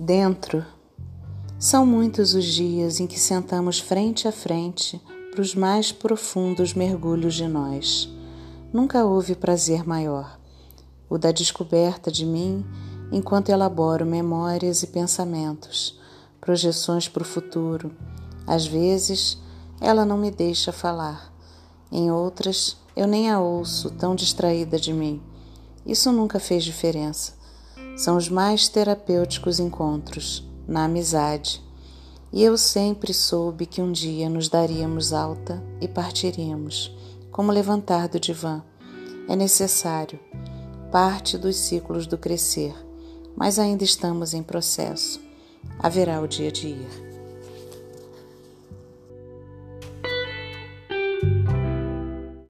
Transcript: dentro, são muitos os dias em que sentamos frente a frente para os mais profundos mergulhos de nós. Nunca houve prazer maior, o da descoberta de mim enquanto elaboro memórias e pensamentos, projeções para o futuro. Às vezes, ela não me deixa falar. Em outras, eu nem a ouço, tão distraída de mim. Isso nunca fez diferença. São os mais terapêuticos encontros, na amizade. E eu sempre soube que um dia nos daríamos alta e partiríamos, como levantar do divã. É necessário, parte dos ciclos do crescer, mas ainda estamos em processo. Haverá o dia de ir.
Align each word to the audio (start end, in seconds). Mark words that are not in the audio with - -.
dentro, 0.00 0.64
são 1.58 1.84
muitos 1.84 2.32
os 2.32 2.46
dias 2.46 3.00
em 3.00 3.06
que 3.06 3.20
sentamos 3.20 3.78
frente 3.78 4.26
a 4.26 4.32
frente 4.32 4.98
para 5.30 5.42
os 5.42 5.54
mais 5.54 5.92
profundos 5.92 6.72
mergulhos 6.72 7.34
de 7.34 7.46
nós. 7.46 8.08
Nunca 8.72 9.04
houve 9.04 9.34
prazer 9.34 9.86
maior, 9.86 10.40
o 11.06 11.18
da 11.18 11.30
descoberta 11.30 12.10
de 12.10 12.24
mim 12.24 12.64
enquanto 13.12 13.50
elaboro 13.50 14.06
memórias 14.06 14.82
e 14.82 14.86
pensamentos, 14.86 16.00
projeções 16.40 17.06
para 17.06 17.22
o 17.22 17.26
futuro. 17.26 17.92
Às 18.46 18.66
vezes, 18.66 19.36
ela 19.82 20.06
não 20.06 20.16
me 20.16 20.30
deixa 20.30 20.72
falar. 20.72 21.30
Em 21.92 22.10
outras, 22.10 22.78
eu 22.96 23.06
nem 23.06 23.30
a 23.30 23.38
ouço, 23.38 23.90
tão 23.90 24.14
distraída 24.14 24.78
de 24.78 24.94
mim. 24.94 25.20
Isso 25.84 26.10
nunca 26.10 26.40
fez 26.40 26.64
diferença. 26.64 27.39
São 28.00 28.16
os 28.16 28.30
mais 28.30 28.66
terapêuticos 28.66 29.60
encontros, 29.60 30.42
na 30.66 30.84
amizade. 30.84 31.62
E 32.32 32.42
eu 32.42 32.56
sempre 32.56 33.12
soube 33.12 33.66
que 33.66 33.82
um 33.82 33.92
dia 33.92 34.26
nos 34.26 34.48
daríamos 34.48 35.12
alta 35.12 35.62
e 35.82 35.86
partiríamos, 35.86 36.96
como 37.30 37.52
levantar 37.52 38.08
do 38.08 38.18
divã. 38.18 38.62
É 39.28 39.36
necessário, 39.36 40.18
parte 40.90 41.36
dos 41.36 41.56
ciclos 41.56 42.06
do 42.06 42.16
crescer, 42.16 42.74
mas 43.36 43.58
ainda 43.58 43.84
estamos 43.84 44.32
em 44.32 44.42
processo. 44.42 45.20
Haverá 45.78 46.22
o 46.22 46.26
dia 46.26 46.50
de 46.50 46.68
ir. 46.68 47.09